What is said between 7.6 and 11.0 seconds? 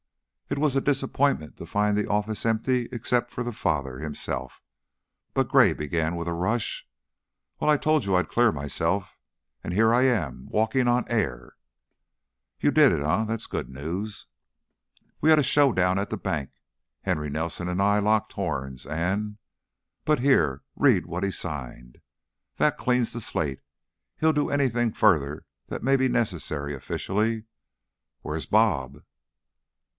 I told you I'd clear myself, and here I am, walking